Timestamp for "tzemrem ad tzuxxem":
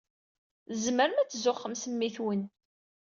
0.71-1.73